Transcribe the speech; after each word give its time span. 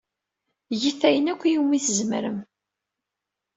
Get 0.81 1.01
ayen 1.07 1.31
akk 1.31 1.41
umi 1.61 1.79
tzemrem. 1.85 2.37